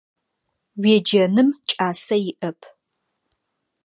Уеджэным 0.81 1.49
кӏасэ 1.69 2.17
иӏэп. 2.29 2.59